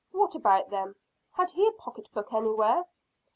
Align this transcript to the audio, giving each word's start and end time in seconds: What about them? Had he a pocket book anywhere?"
What 0.11 0.33
about 0.33 0.71
them? 0.71 0.95
Had 1.33 1.51
he 1.51 1.67
a 1.67 1.71
pocket 1.73 2.09
book 2.11 2.33
anywhere?" 2.33 2.85